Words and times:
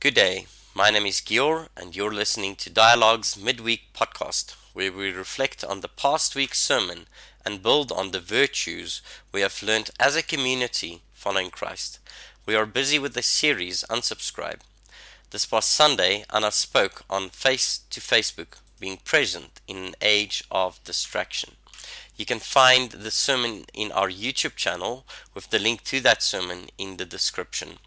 Good 0.00 0.14
day. 0.14 0.46
My 0.76 0.90
name 0.90 1.06
is 1.06 1.20
Gior, 1.20 1.70
and 1.76 1.96
you're 1.96 2.14
listening 2.14 2.54
to 2.54 2.70
Dialogues 2.70 3.36
Midweek 3.36 3.92
Podcast, 3.92 4.54
where 4.72 4.92
we 4.92 5.10
reflect 5.10 5.64
on 5.64 5.80
the 5.80 5.88
past 5.88 6.36
week's 6.36 6.60
sermon 6.60 7.08
and 7.44 7.64
build 7.64 7.90
on 7.90 8.12
the 8.12 8.20
virtues 8.20 9.02
we 9.32 9.40
have 9.40 9.60
learned 9.60 9.90
as 9.98 10.14
a 10.14 10.22
community 10.22 11.02
following 11.12 11.50
Christ. 11.50 11.98
We 12.46 12.54
are 12.54 12.64
busy 12.64 13.00
with 13.00 13.14
the 13.14 13.22
series 13.22 13.84
Unsubscribe. 13.90 14.60
This 15.30 15.46
past 15.46 15.72
Sunday, 15.72 16.24
Anna 16.32 16.52
spoke 16.52 17.02
on 17.10 17.30
Face 17.30 17.80
to 17.90 17.98
Facebook, 17.98 18.60
being 18.78 18.98
present 18.98 19.60
in 19.66 19.78
an 19.78 19.94
age 20.00 20.44
of 20.48 20.78
distraction. 20.84 21.56
You 22.16 22.24
can 22.24 22.38
find 22.38 22.92
the 22.92 23.10
sermon 23.10 23.64
in 23.74 23.90
our 23.90 24.08
YouTube 24.08 24.54
channel 24.54 25.04
with 25.34 25.50
the 25.50 25.58
link 25.58 25.82
to 25.86 26.00
that 26.02 26.22
sermon 26.22 26.68
in 26.78 26.98
the 26.98 27.04
description. 27.04 27.80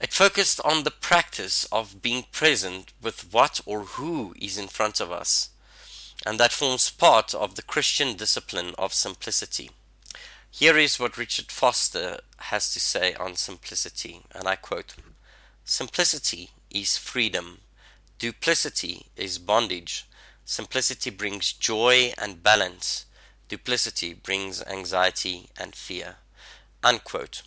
It 0.00 0.12
focused 0.12 0.60
on 0.64 0.84
the 0.84 0.92
practice 0.92 1.64
of 1.72 2.02
being 2.02 2.26
present 2.30 2.92
with 3.02 3.32
what 3.32 3.60
or 3.66 3.80
who 3.80 4.34
is 4.40 4.56
in 4.56 4.68
front 4.68 5.00
of 5.00 5.10
us, 5.10 5.50
and 6.24 6.38
that 6.38 6.52
forms 6.52 6.90
part 6.90 7.34
of 7.34 7.56
the 7.56 7.62
Christian 7.62 8.16
discipline 8.16 8.74
of 8.78 8.94
simplicity. 8.94 9.70
Here 10.50 10.78
is 10.78 10.98
what 10.98 11.18
Richard 11.18 11.50
Foster 11.50 12.18
has 12.38 12.72
to 12.72 12.80
say 12.80 13.14
on 13.14 13.36
simplicity, 13.36 14.22
and 14.32 14.46
I 14.48 14.56
quote 14.56 14.94
Simplicity 15.64 16.50
is 16.70 16.96
freedom, 16.96 17.58
duplicity 18.18 19.06
is 19.16 19.38
bondage. 19.38 20.06
Simplicity 20.44 21.10
brings 21.10 21.52
joy 21.52 22.14
and 22.16 22.42
balance, 22.42 23.04
duplicity 23.48 24.14
brings 24.14 24.62
anxiety 24.62 25.50
and 25.58 25.74
fear. 25.74 26.16
Unquote. 26.82 27.42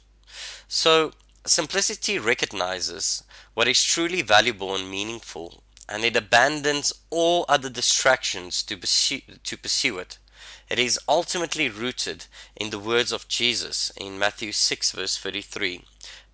So, 0.68 1.14
Simplicity 1.46 2.20
recognizes 2.20 3.24
what 3.56 3.68
is 3.68 3.84
truly 3.84 4.22
valuable 4.22 4.76
and 4.76 4.90
meaningful, 4.90 5.64
and 5.90 6.06
it 6.06 6.16
abandons 6.16 6.94
all 7.10 7.46
other 7.50 7.70
distractions 7.70 8.62
to 8.62 8.78
pursue, 8.78 9.22
to 9.44 9.58
pursue 9.58 9.98
it. 9.98 10.20
It 10.70 10.78
is 10.78 11.00
ultimately 11.10 11.68
rooted 11.68 12.28
in 12.56 12.70
the 12.70 12.78
words 12.78 13.12
of 13.12 13.28
Jesus 13.28 13.92
in 13.98 14.20
Matthew 14.20 14.52
6, 14.52 14.92
verse 14.92 15.18
33. 15.18 15.84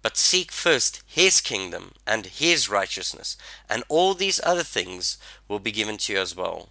But 0.02 0.18
seek 0.18 0.52
first 0.52 1.02
his 1.08 1.40
kingdom 1.40 1.94
and 2.06 2.26
his 2.26 2.70
righteousness, 2.70 3.38
and 3.70 3.86
all 3.88 4.14
these 4.14 4.42
other 4.44 4.64
things 4.64 5.18
will 5.48 5.60
be 5.60 5.72
given 5.72 5.98
to 6.00 6.14
you 6.14 6.20
as 6.20 6.36
well. 6.36 6.70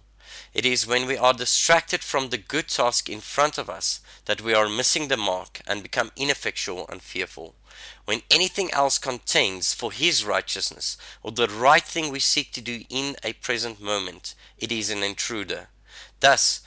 It 0.53 0.65
is 0.65 0.87
when 0.87 1.05
we 1.05 1.17
are 1.17 1.33
distracted 1.33 2.01
from 2.01 2.29
the 2.29 2.37
good 2.37 2.67
task 2.67 3.09
in 3.09 3.19
front 3.21 3.57
of 3.57 3.69
us 3.69 3.99
that 4.25 4.41
we 4.41 4.53
are 4.53 4.69
missing 4.69 5.07
the 5.07 5.17
mark 5.17 5.61
and 5.67 5.83
become 5.83 6.11
ineffectual 6.15 6.87
and 6.89 7.01
fearful 7.01 7.55
when 8.05 8.21
anything 8.31 8.71
else 8.71 8.97
contains 8.97 9.73
for 9.73 9.91
his 9.91 10.23
righteousness 10.25 10.97
or 11.21 11.31
the 11.31 11.47
right 11.47 11.83
thing 11.83 12.11
we 12.11 12.19
seek 12.19 12.51
to 12.53 12.61
do 12.61 12.83
in 12.89 13.15
a 13.23 13.33
present 13.33 13.81
moment, 13.81 14.33
it 14.57 14.71
is 14.71 14.89
an 14.89 15.03
intruder. 15.03 15.67
Thus, 16.19 16.61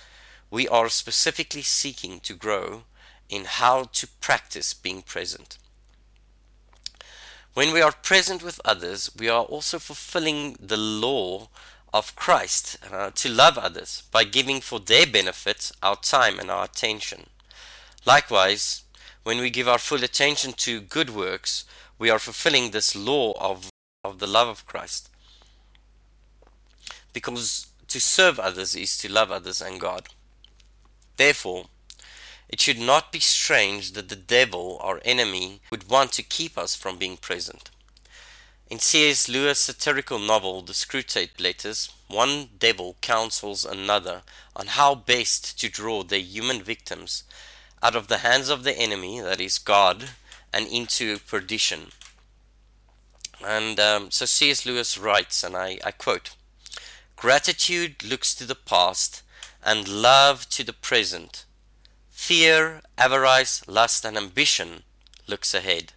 we 0.50 0.68
are 0.68 0.88
specifically 0.88 1.62
seeking 1.62 2.20
to 2.20 2.34
grow 2.34 2.84
in 3.28 3.44
how 3.44 3.84
to 3.84 4.06
practice 4.20 4.74
being 4.74 5.02
present. 5.02 5.56
When 7.54 7.72
we 7.72 7.80
are 7.80 7.92
present 7.92 8.42
with 8.42 8.60
others, 8.64 9.10
we 9.18 9.28
are 9.28 9.44
also 9.44 9.78
fulfilling 9.78 10.56
the 10.60 10.76
law 10.76 11.48
of 11.92 12.14
Christ 12.16 12.78
uh, 12.90 13.10
to 13.14 13.28
love 13.28 13.58
others 13.58 14.04
by 14.10 14.24
giving 14.24 14.60
for 14.60 14.78
their 14.78 15.06
benefit 15.06 15.72
our 15.82 15.96
time 15.96 16.38
and 16.38 16.50
our 16.50 16.64
attention. 16.64 17.26
Likewise, 18.06 18.84
when 19.22 19.38
we 19.38 19.50
give 19.50 19.68
our 19.68 19.78
full 19.78 20.02
attention 20.02 20.52
to 20.54 20.80
good 20.80 21.10
works, 21.10 21.64
we 21.98 22.10
are 22.10 22.18
fulfilling 22.18 22.70
this 22.70 22.96
law 22.96 23.32
of, 23.40 23.70
of 24.04 24.18
the 24.18 24.26
love 24.26 24.48
of 24.48 24.66
Christ. 24.66 25.10
Because 27.12 27.66
to 27.88 28.00
serve 28.00 28.38
others 28.38 28.74
is 28.74 28.96
to 28.98 29.12
love 29.12 29.30
others 29.30 29.60
and 29.60 29.80
God. 29.80 30.08
Therefore, 31.16 31.66
it 32.48 32.60
should 32.60 32.78
not 32.78 33.12
be 33.12 33.20
strange 33.20 33.92
that 33.92 34.08
the 34.08 34.16
devil, 34.16 34.78
our 34.82 35.00
enemy, 35.04 35.60
would 35.70 35.88
want 35.90 36.12
to 36.12 36.22
keep 36.22 36.56
us 36.56 36.74
from 36.74 36.96
being 36.96 37.16
present. 37.16 37.70
In 38.70 38.78
C.S. 38.78 39.28
Lewis' 39.28 39.58
satirical 39.58 40.20
novel, 40.20 40.62
The 40.62 40.74
Screwtape 40.74 41.40
Letters, 41.40 41.90
one 42.06 42.50
devil 42.56 42.96
counsels 43.00 43.64
another 43.64 44.22
on 44.54 44.68
how 44.68 44.94
best 44.94 45.58
to 45.58 45.68
draw 45.68 46.04
their 46.04 46.20
human 46.20 46.62
victims 46.62 47.24
out 47.82 47.96
of 47.96 48.06
the 48.06 48.18
hands 48.18 48.48
of 48.48 48.62
the 48.62 48.78
enemy, 48.78 49.20
that 49.20 49.40
is 49.40 49.58
God, 49.58 50.10
and 50.52 50.68
into 50.68 51.18
perdition. 51.18 51.88
And 53.44 53.80
um, 53.80 54.12
so 54.12 54.24
C.S. 54.24 54.64
Lewis 54.64 54.96
writes, 54.96 55.42
and 55.42 55.56
I, 55.56 55.80
I 55.84 55.90
quote 55.90 56.36
Gratitude 57.16 58.04
looks 58.04 58.36
to 58.36 58.46
the 58.46 58.54
past, 58.54 59.24
and 59.64 59.88
love 59.88 60.48
to 60.50 60.62
the 60.62 60.72
present. 60.72 61.44
Fear, 62.08 62.82
avarice, 62.96 63.66
lust, 63.66 64.04
and 64.04 64.16
ambition 64.16 64.84
looks 65.26 65.54
ahead. 65.54 65.92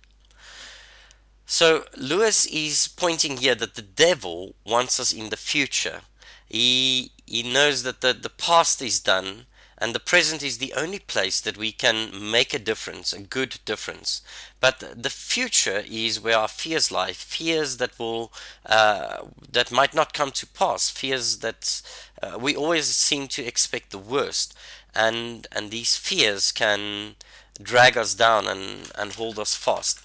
So 1.46 1.86
Lewis 1.98 2.46
is 2.46 2.88
pointing 2.88 3.38
here 3.38 3.56
that 3.56 3.76
the 3.76 3.82
devil 3.82 4.56
wants 4.66 5.00
us 5.00 5.14
in 5.14 5.30
the 5.30 5.38
future. 5.38 6.02
He 6.50 7.12
he 7.26 7.44
knows 7.44 7.84
that 7.84 8.02
the, 8.02 8.14
the 8.14 8.30
past 8.30 8.82
is 8.82 9.00
done 9.00 9.46
and 9.78 9.94
the 9.94 10.00
present 10.00 10.44
is 10.44 10.58
the 10.58 10.74
only 10.74 11.00
place 11.00 11.42
that 11.42 11.58
we 11.58 11.72
can 11.72 12.32
make 12.32 12.54
a 12.54 12.60
difference, 12.60 13.12
a 13.12 13.20
good 13.20 13.60
difference. 13.66 14.22
But 14.60 14.80
the 14.80 15.10
future 15.10 15.84
is 15.90 16.22
where 16.22 16.38
our 16.38 16.48
fears 16.48 16.92
lie, 16.92 17.12
fears 17.14 17.78
that 17.78 17.98
will 18.00 18.32
uh, 18.66 19.26
that 19.52 19.72
might 19.72 19.94
not 19.94 20.14
come 20.14 20.32
to 20.32 20.48
pass, 20.48 20.90
fears 20.90 21.40
that 21.40 21.82
uh, 22.22 22.38
we 22.40 22.56
always 22.56 22.88
seem 22.88 23.28
to 23.30 23.44
expect 23.44 23.92
the 23.92 23.98
worst, 23.98 24.54
and 24.96 25.48
and 25.52 25.72
these 25.72 25.98
fears 25.98 26.52
can 26.52 27.16
drag 27.62 27.98
us 27.98 28.14
down 28.14 28.48
and 28.48 28.92
and 28.96 29.14
hold 29.14 29.40
us 29.40 29.56
fast. 29.56 30.03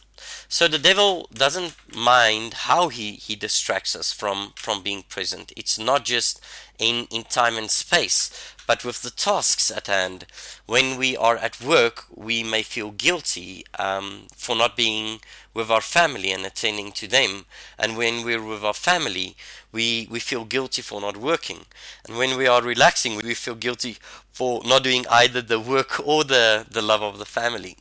So 0.48 0.68
the 0.68 0.78
devil 0.78 1.28
doesn't 1.32 1.76
mind 1.94 2.54
how 2.54 2.88
he, 2.88 3.12
he 3.12 3.36
distracts 3.36 3.94
us 3.94 4.12
from, 4.12 4.52
from 4.56 4.82
being 4.82 5.02
present. 5.02 5.52
It's 5.56 5.78
not 5.78 6.04
just 6.04 6.40
in, 6.78 7.06
in 7.10 7.24
time 7.24 7.56
and 7.56 7.70
space, 7.70 8.30
but 8.66 8.84
with 8.84 9.02
the 9.02 9.10
tasks 9.10 9.70
at 9.70 9.86
hand. 9.86 10.26
When 10.66 10.98
we 10.98 11.16
are 11.16 11.36
at 11.36 11.60
work, 11.60 12.04
we 12.14 12.42
may 12.42 12.62
feel 12.62 12.90
guilty 12.90 13.64
um, 13.78 14.26
for 14.36 14.54
not 14.54 14.76
being 14.76 15.20
with 15.54 15.70
our 15.70 15.80
family 15.80 16.30
and 16.30 16.44
attending 16.46 16.92
to 16.92 17.08
them. 17.08 17.46
And 17.78 17.96
when 17.96 18.24
we're 18.24 18.44
with 18.44 18.62
our 18.62 18.74
family, 18.74 19.36
we, 19.72 20.06
we 20.10 20.20
feel 20.20 20.44
guilty 20.44 20.82
for 20.82 21.00
not 21.00 21.16
working. 21.16 21.66
And 22.06 22.16
when 22.16 22.36
we 22.36 22.46
are 22.46 22.62
relaxing, 22.62 23.16
we 23.16 23.34
feel 23.34 23.54
guilty 23.54 23.96
for 24.32 24.62
not 24.64 24.84
doing 24.84 25.04
either 25.10 25.42
the 25.42 25.58
work 25.60 26.00
or 26.06 26.24
the, 26.24 26.66
the 26.70 26.82
love 26.82 27.02
of 27.02 27.18
the 27.18 27.26
family. 27.26 27.76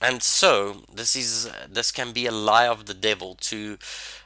And 0.00 0.22
so 0.22 0.82
this 0.92 1.14
is 1.14 1.50
this 1.68 1.92
can 1.92 2.12
be 2.12 2.26
a 2.26 2.32
lie 2.32 2.66
of 2.66 2.86
the 2.86 2.94
devil 2.94 3.36
to 3.42 3.76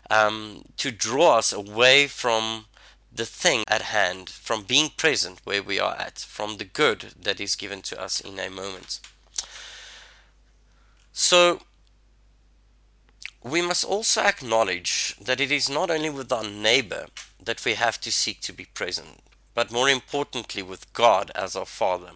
um, 0.08 0.64
to 0.76 0.90
draw 0.90 1.38
us 1.38 1.52
away 1.52 2.06
from 2.06 2.66
the 3.12 3.24
thing 3.24 3.62
at 3.68 3.82
hand, 3.82 4.28
from 4.28 4.62
being 4.62 4.90
present 4.96 5.40
where 5.44 5.62
we 5.62 5.78
are 5.78 5.96
at, 5.96 6.18
from 6.18 6.56
the 6.56 6.64
good 6.64 7.14
that 7.20 7.40
is 7.40 7.56
given 7.56 7.80
to 7.82 8.00
us 8.00 8.20
in 8.20 8.38
a 8.38 8.50
moment. 8.50 9.00
So, 11.12 11.60
we 13.42 13.62
must 13.62 13.84
also 13.84 14.22
acknowledge 14.22 15.14
that 15.20 15.40
it 15.40 15.52
is 15.52 15.70
not 15.70 15.90
only 15.90 16.10
with 16.10 16.32
our 16.32 16.42
neighbor 16.42 17.06
that 17.40 17.64
we 17.64 17.74
have 17.74 18.00
to 18.00 18.10
seek 18.10 18.40
to 18.40 18.52
be 18.52 18.64
present, 18.64 19.20
but 19.54 19.70
more 19.70 19.88
importantly 19.88 20.62
with 20.62 20.92
God 20.92 21.30
as 21.36 21.54
our 21.54 21.66
Father. 21.66 22.10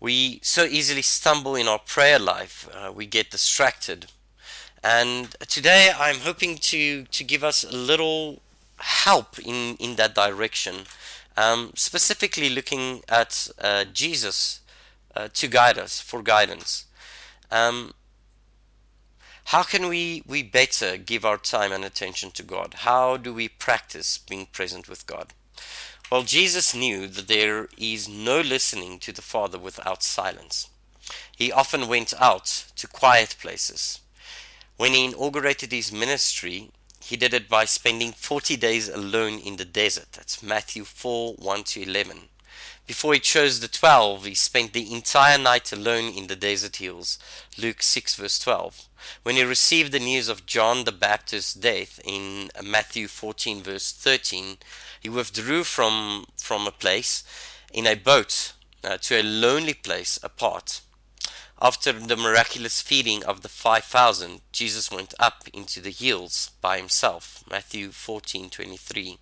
We 0.00 0.40
so 0.42 0.64
easily 0.64 1.02
stumble 1.02 1.54
in 1.54 1.68
our 1.68 1.78
prayer 1.78 2.18
life, 2.18 2.68
uh, 2.74 2.90
we 2.90 3.04
get 3.04 3.30
distracted. 3.30 4.06
And 4.82 5.32
today 5.46 5.92
I'm 5.96 6.20
hoping 6.20 6.56
to, 6.56 7.04
to 7.04 7.24
give 7.24 7.44
us 7.44 7.64
a 7.64 7.76
little 7.76 8.40
help 8.78 9.38
in, 9.38 9.76
in 9.76 9.96
that 9.96 10.14
direction, 10.14 10.86
um, 11.36 11.72
specifically 11.74 12.48
looking 12.48 13.02
at 13.10 13.48
uh, 13.60 13.84
Jesus 13.92 14.60
uh, 15.14 15.28
to 15.34 15.48
guide 15.48 15.78
us 15.78 16.00
for 16.00 16.22
guidance. 16.22 16.86
Um, 17.50 17.92
how 19.44 19.64
can 19.64 19.88
we, 19.88 20.22
we 20.26 20.42
better 20.42 20.96
give 20.96 21.26
our 21.26 21.36
time 21.36 21.72
and 21.72 21.84
attention 21.84 22.30
to 22.30 22.42
God? 22.42 22.74
How 22.78 23.18
do 23.18 23.34
we 23.34 23.48
practice 23.48 24.16
being 24.16 24.46
present 24.46 24.88
with 24.88 25.06
God? 25.06 25.34
Well, 26.10 26.22
Jesus 26.22 26.74
knew 26.74 27.06
that 27.06 27.28
there 27.28 27.68
is 27.78 28.08
no 28.08 28.40
listening 28.40 28.98
to 29.00 29.12
the 29.12 29.22
Father 29.22 29.58
without 29.58 30.02
silence. 30.02 30.68
He 31.36 31.52
often 31.52 31.88
went 31.88 32.12
out 32.18 32.66
to 32.76 32.86
quiet 32.88 33.36
places. 33.40 34.00
When 34.76 34.92
he 34.92 35.04
inaugurated 35.04 35.72
his 35.72 35.92
ministry, 35.92 36.70
he 37.02 37.16
did 37.16 37.32
it 37.32 37.48
by 37.48 37.64
spending 37.64 38.12
40 38.12 38.56
days 38.56 38.88
alone 38.88 39.38
in 39.38 39.56
the 39.56 39.64
desert. 39.64 40.12
That's 40.12 40.42
Matthew 40.42 40.84
4 40.84 41.34
1 41.34 41.64
to 41.64 41.82
11. 41.82 42.28
Before 42.86 43.14
he 43.14 43.20
chose 43.20 43.60
the 43.60 43.68
twelve, 43.68 44.24
he 44.24 44.34
spent 44.34 44.72
the 44.72 44.92
entire 44.92 45.38
night 45.38 45.70
alone 45.70 46.12
in 46.12 46.26
the 46.26 46.34
desert 46.34 46.76
hills. 46.76 47.20
Luke 47.56 47.82
6, 47.82 48.16
verse 48.16 48.38
12. 48.40 48.88
When 49.22 49.36
he 49.36 49.44
received 49.44 49.92
the 49.92 50.00
news 50.00 50.28
of 50.28 50.44
John 50.44 50.82
the 50.82 50.90
Baptist's 50.90 51.54
death 51.54 52.00
in 52.04 52.50
Matthew 52.60 53.06
14, 53.06 53.62
verse 53.62 53.92
13, 53.92 54.58
he 55.00 55.08
withdrew 55.08 55.64
from, 55.64 56.26
from 56.36 56.66
a 56.66 56.70
place 56.70 57.24
in 57.72 57.86
a 57.86 57.96
boat 57.96 58.52
uh, 58.84 58.98
to 58.98 59.20
a 59.20 59.22
lonely 59.22 59.74
place 59.74 60.18
apart. 60.22 60.82
After 61.62 61.92
the 61.92 62.16
miraculous 62.16 62.80
feeding 62.80 63.22
of 63.24 63.42
the 63.42 63.48
5,000, 63.48 64.40
Jesus 64.50 64.90
went 64.90 65.12
up 65.18 65.44
into 65.52 65.80
the 65.80 65.90
hills 65.90 66.52
by 66.62 66.78
himself. 66.78 67.44
Matthew 67.50 67.90
14:23. 67.90 69.18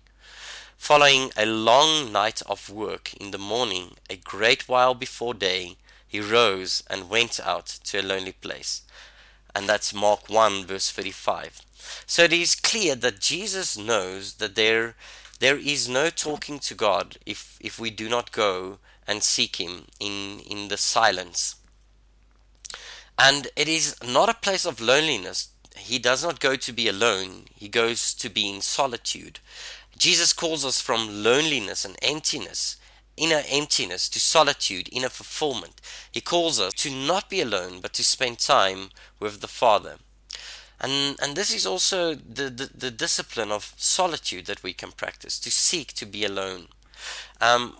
Following 0.77 1.31
a 1.35 1.45
long 1.45 2.13
night 2.13 2.41
of 2.43 2.69
work 2.69 3.13
in 3.15 3.31
the 3.31 3.37
morning, 3.37 3.97
a 4.09 4.15
great 4.15 4.69
while 4.69 4.93
before 4.93 5.33
day, 5.33 5.75
he 6.07 6.21
rose 6.21 6.81
and 6.89 7.09
went 7.09 7.41
out 7.41 7.67
to 7.83 7.99
a 7.99 8.01
lonely 8.01 8.31
place. 8.31 8.83
And 9.53 9.67
that's 9.67 9.93
Mark 9.93 10.29
1 10.29 10.65
verse 10.65 10.89
35. 10.89 11.61
So 12.05 12.23
it 12.23 12.31
is 12.31 12.55
clear 12.55 12.95
that 12.95 13.19
Jesus 13.19 13.77
knows 13.77 14.35
that 14.35 14.55
there 14.55 14.95
there 15.39 15.57
is 15.57 15.89
no 15.89 16.09
talking 16.09 16.59
to 16.59 16.75
God 16.75 17.17
if 17.25 17.57
if 17.61 17.79
we 17.79 17.89
do 17.89 18.09
not 18.09 18.31
go 18.31 18.79
and 19.07 19.23
seek 19.23 19.55
him 19.57 19.85
in 19.99 20.39
in 20.39 20.67
the 20.67 20.77
silence 20.77 21.55
and 23.19 23.49
it 23.57 23.67
is 23.67 23.97
not 24.01 24.29
a 24.29 24.33
place 24.33 24.65
of 24.65 24.79
loneliness. 24.79 25.49
He 25.75 25.99
does 25.99 26.23
not 26.23 26.39
go 26.39 26.55
to 26.55 26.71
be 26.71 26.87
alone, 26.87 27.45
he 27.53 27.67
goes 27.67 28.13
to 28.13 28.29
be 28.29 28.49
in 28.49 28.61
solitude. 28.61 29.39
Jesus 29.97 30.31
calls 30.31 30.63
us 30.63 30.79
from 30.79 31.23
loneliness 31.23 31.83
and 31.83 31.97
emptiness, 32.01 32.77
inner 33.17 33.43
emptiness, 33.49 34.07
to 34.09 34.19
solitude, 34.21 34.87
inner 34.93 35.09
fulfillment. 35.09 35.81
He 36.09 36.21
calls 36.21 36.61
us 36.61 36.73
to 36.75 36.89
not 36.89 37.29
be 37.29 37.41
alone, 37.41 37.81
but 37.81 37.93
to 37.95 38.03
spend 38.05 38.39
time 38.39 38.89
with 39.19 39.41
the 39.41 39.47
Father. 39.47 39.97
And, 40.81 41.17
and 41.21 41.35
this 41.35 41.53
is 41.53 41.65
also 41.65 42.15
the, 42.15 42.49
the, 42.49 42.69
the 42.73 42.91
discipline 42.91 43.51
of 43.51 43.73
solitude 43.77 44.45
that 44.45 44.63
we 44.63 44.73
can 44.73 44.91
practice, 44.91 45.39
to 45.39 45.51
seek 45.51 45.93
to 45.93 46.05
be 46.05 46.23
alone. 46.23 46.67
Um, 47.41 47.75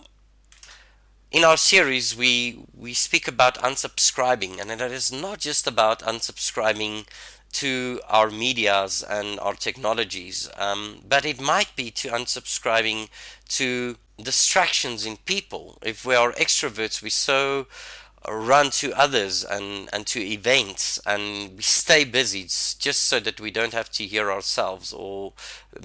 in 1.30 1.44
our 1.44 1.56
series 1.56 2.16
we 2.16 2.58
we 2.76 2.92
speak 2.92 3.28
about 3.28 3.54
unsubscribing 3.58 4.60
and 4.60 4.70
it 4.70 4.80
is 4.80 5.12
not 5.12 5.38
just 5.38 5.66
about 5.66 6.00
unsubscribing 6.00 7.06
to 7.52 8.00
our 8.08 8.30
medias 8.30 9.04
and 9.08 9.38
our 9.40 9.54
technologies 9.54 10.50
um, 10.56 11.02
but 11.08 11.24
it 11.24 11.40
might 11.40 11.74
be 11.76 11.90
to 11.90 12.08
unsubscribing 12.08 13.08
to 13.48 13.96
distractions 14.20 15.06
in 15.06 15.16
people 15.18 15.78
if 15.82 16.04
we 16.04 16.14
are 16.14 16.32
extroverts 16.32 17.00
we 17.00 17.10
so 17.10 17.66
run 18.28 18.70
to 18.70 18.92
others 18.92 19.42
and, 19.44 19.88
and 19.92 20.06
to 20.06 20.20
events 20.20 21.00
and 21.06 21.56
we 21.56 21.62
stay 21.62 22.04
busy 22.04 22.42
just 22.42 23.04
so 23.04 23.18
that 23.18 23.40
we 23.40 23.50
don't 23.50 23.72
have 23.72 23.90
to 23.90 24.04
hear 24.04 24.30
ourselves 24.30 24.92
or 24.92 25.32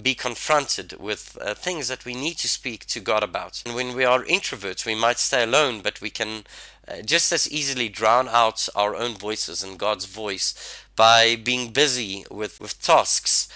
be 0.01 0.13
confronted 0.13 0.99
with 0.99 1.37
uh, 1.41 1.53
things 1.53 1.87
that 1.87 2.03
we 2.03 2.13
need 2.13 2.37
to 2.37 2.49
speak 2.49 2.85
to 2.87 2.99
God 2.99 3.23
about. 3.23 3.63
And 3.65 3.73
when 3.73 3.95
we 3.95 4.03
are 4.03 4.23
introverts, 4.23 4.85
we 4.85 4.95
might 4.95 5.17
stay 5.17 5.43
alone, 5.43 5.81
but 5.81 6.01
we 6.01 6.09
can 6.09 6.43
uh, 6.87 7.01
just 7.03 7.31
as 7.31 7.49
easily 7.49 7.87
drown 7.87 8.27
out 8.27 8.67
our 8.75 8.95
own 8.95 9.13
voices 9.13 9.63
and 9.63 9.79
God's 9.79 10.05
voice 10.05 10.83
by 10.95 11.37
being 11.37 11.71
busy 11.71 12.25
with, 12.29 12.59
with 12.59 12.81
tasks 12.81 13.47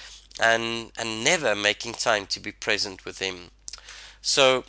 and, 0.41 0.91
and 0.97 1.23
never 1.23 1.53
making 1.53 1.93
time 1.93 2.25
to 2.27 2.39
be 2.39 2.53
present 2.53 3.03
with 3.03 3.19
Him. 3.19 3.51
So 4.21 4.63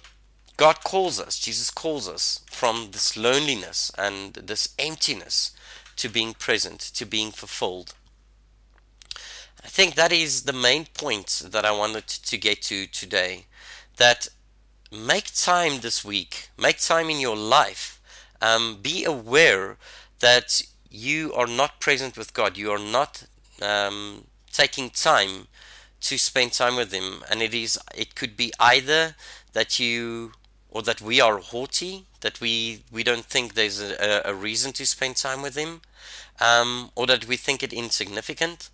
God 0.60 0.84
calls 0.84 1.18
us, 1.18 1.38
Jesus 1.38 1.70
calls 1.70 2.06
us 2.06 2.42
from 2.50 2.90
this 2.92 3.16
loneliness 3.16 3.90
and 3.96 4.34
this 4.34 4.74
emptiness 4.78 5.52
to 5.96 6.10
being 6.10 6.34
present, 6.34 6.80
to 6.80 7.06
being 7.06 7.30
fulfilled. 7.30 7.94
I 9.64 9.68
think 9.68 9.94
that 9.94 10.12
is 10.12 10.42
the 10.42 10.52
main 10.52 10.84
point 10.84 11.44
that 11.46 11.64
I 11.64 11.70
wanted 11.70 12.06
to 12.06 12.36
get 12.36 12.60
to 12.64 12.86
today. 12.86 13.46
That 13.96 14.28
make 14.92 15.32
time 15.32 15.80
this 15.80 16.04
week, 16.04 16.50
make 16.58 16.78
time 16.78 17.08
in 17.08 17.20
your 17.20 17.38
life. 17.38 17.98
Um, 18.42 18.80
be 18.82 19.04
aware 19.04 19.78
that 20.18 20.60
you 20.90 21.32
are 21.32 21.46
not 21.46 21.80
present 21.80 22.18
with 22.18 22.34
God. 22.34 22.58
You 22.58 22.70
are 22.70 22.78
not 22.98 23.24
um, 23.62 24.26
taking 24.52 24.90
time 24.90 25.48
to 26.02 26.18
spend 26.18 26.52
time 26.52 26.76
with 26.76 26.92
Him, 26.92 27.24
and 27.30 27.40
it 27.40 27.54
is. 27.54 27.78
It 27.96 28.14
could 28.14 28.36
be 28.36 28.52
either 28.60 29.16
that 29.54 29.80
you 29.80 30.32
or 30.70 30.82
that 30.82 31.00
we 31.00 31.20
are 31.20 31.38
haughty, 31.38 32.06
that 32.20 32.40
we, 32.40 32.84
we 32.92 33.02
don't 33.02 33.24
think 33.24 33.54
there's 33.54 33.80
a, 33.80 34.22
a 34.24 34.34
reason 34.34 34.72
to 34.72 34.86
spend 34.86 35.16
time 35.16 35.42
with 35.42 35.56
him, 35.56 35.80
um, 36.40 36.90
or 36.94 37.06
that 37.06 37.26
we 37.26 37.36
think 37.36 37.62
it 37.62 37.72
insignificant. 37.72 38.70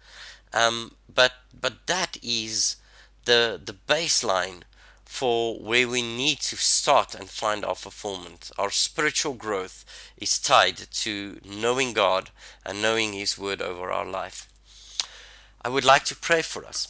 Um, 0.53 0.93
but 1.13 1.33
but 1.59 1.87
that 1.87 2.17
is 2.23 2.77
the 3.25 3.61
the 3.63 3.75
baseline 3.75 4.63
for 5.05 5.59
where 5.59 5.89
we 5.89 6.03
need 6.03 6.41
to 6.41 6.57
start 6.57 7.15
and 7.15 7.29
find 7.31 7.65
our 7.65 7.75
fulfillment. 7.75 8.51
Our 8.59 8.71
spiritual 8.71 9.35
growth 9.35 9.85
is 10.19 10.39
tied 10.39 10.77
to 10.77 11.41
knowing 11.45 11.93
God 11.93 12.31
and 12.65 12.83
knowing 12.83 13.13
His 13.13 13.39
Word 13.39 13.63
over 13.63 13.91
our 13.91 14.05
life. 14.05 14.49
I 15.65 15.69
would 15.69 15.85
like 15.85 16.05
to 16.07 16.17
pray 16.17 16.43
for 16.43 16.65
us. 16.65 16.89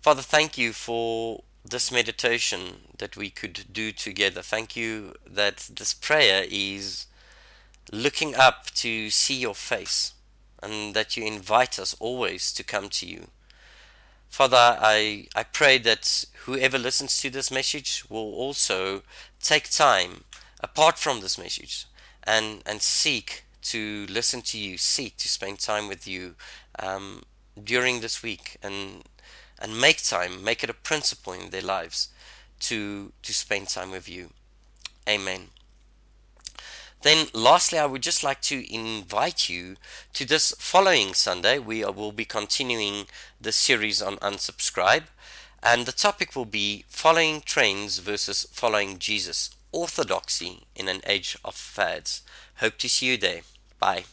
Father, 0.00 0.22
thank 0.22 0.56
you 0.56 0.72
for 0.72 1.42
this 1.70 1.92
meditation 1.92 2.92
that 2.98 3.16
we 3.16 3.30
could 3.30 3.66
do 3.72 3.92
together. 3.92 4.42
Thank 4.42 4.76
you 4.76 5.14
that 5.26 5.68
this 5.74 5.94
prayer 5.94 6.44
is 6.50 7.06
looking 7.92 8.34
up 8.34 8.66
to 8.74 9.10
see 9.10 9.34
your 9.34 9.54
face 9.54 10.12
and 10.62 10.94
that 10.94 11.16
you 11.16 11.24
invite 11.24 11.78
us 11.78 11.94
always 12.00 12.52
to 12.52 12.64
come 12.64 12.88
to 12.88 13.06
you. 13.06 13.28
Father, 14.28 14.78
I, 14.80 15.26
I 15.34 15.42
pray 15.44 15.78
that 15.78 16.24
whoever 16.44 16.78
listens 16.78 17.18
to 17.20 17.30
this 17.30 17.50
message 17.50 18.04
will 18.08 18.34
also 18.34 19.02
take 19.42 19.70
time 19.70 20.24
apart 20.60 20.98
from 20.98 21.20
this 21.20 21.38
message 21.38 21.86
and, 22.24 22.62
and 22.66 22.82
seek 22.82 23.44
to 23.62 24.06
listen 24.08 24.42
to 24.42 24.58
you, 24.58 24.76
seek 24.76 25.16
to 25.18 25.28
spend 25.28 25.60
time 25.60 25.88
with 25.88 26.06
you 26.06 26.34
um, 26.78 27.22
during 27.62 28.00
this 28.00 28.22
week 28.22 28.56
and 28.62 29.04
and 29.60 29.80
make 29.80 30.02
time, 30.02 30.42
make 30.44 30.62
it 30.62 30.70
a 30.70 30.74
principle 30.74 31.32
in 31.32 31.50
their 31.50 31.62
lives 31.62 32.08
to 32.60 33.12
to 33.22 33.32
spend 33.32 33.68
time 33.68 33.90
with 33.90 34.08
you. 34.08 34.30
Amen. 35.08 35.48
Then, 37.02 37.28
lastly, 37.32 37.78
I 37.78 37.86
would 37.86 38.02
just 38.02 38.24
like 38.24 38.40
to 38.42 38.74
invite 38.74 39.48
you 39.48 39.76
to 40.14 40.24
this 40.24 40.52
following 40.58 41.14
Sunday. 41.14 41.58
We 41.58 41.84
will 41.84 42.12
be 42.12 42.24
continuing 42.24 43.06
the 43.40 43.52
series 43.52 44.02
on 44.02 44.16
unsubscribe, 44.16 45.04
and 45.62 45.86
the 45.86 45.92
topic 45.92 46.34
will 46.34 46.44
be 46.44 46.84
following 46.88 47.40
trends 47.40 47.98
versus 47.98 48.48
following 48.52 48.98
Jesus, 48.98 49.50
orthodoxy 49.70 50.64
in 50.74 50.88
an 50.88 51.00
age 51.06 51.36
of 51.44 51.54
fads. 51.54 52.22
Hope 52.56 52.78
to 52.78 52.88
see 52.88 53.06
you 53.06 53.16
there. 53.16 53.42
Bye. 53.78 54.04